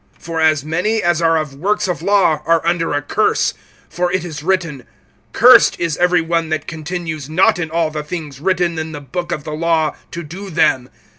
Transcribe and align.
(10)For 0.19 0.41
as 0.43 0.65
many 0.65 1.03
as 1.03 1.21
are 1.21 1.37
of 1.37 1.53
works 1.53 1.87
of 1.87 2.01
law 2.01 2.41
are 2.43 2.65
under 2.65 2.91
a 2.91 3.03
curse; 3.03 3.53
for 3.87 4.11
it 4.11 4.25
is 4.25 4.41
written: 4.41 4.87
Cursed 5.31 5.79
is 5.79 5.95
every 5.97 6.21
one 6.21 6.49
that 6.49 6.65
continues 6.65 7.29
not 7.29 7.59
in 7.59 7.69
all 7.69 7.91
the 7.91 8.01
things 8.01 8.39
written 8.39 8.79
in 8.79 8.93
the 8.93 8.99
book 8.99 9.31
of 9.31 9.43
the 9.43 9.51
law, 9.53 9.95
to 10.09 10.23
do 10.23 10.49
them. 10.49 10.89